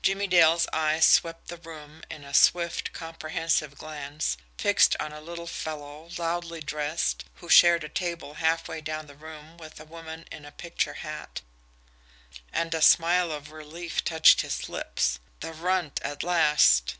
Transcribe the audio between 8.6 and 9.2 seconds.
down the